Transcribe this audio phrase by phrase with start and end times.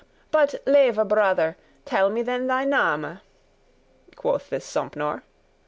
[0.31, 3.19] But, leve brother, tell me then thy name,"
[4.15, 5.21] Quoth this Sompnour.